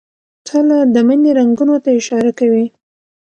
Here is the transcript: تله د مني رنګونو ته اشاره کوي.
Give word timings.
تله 0.47 0.77
د 0.93 0.95
مني 1.07 1.31
رنګونو 1.39 1.75
ته 1.83 1.89
اشاره 1.99 2.31
کوي. 2.39 2.65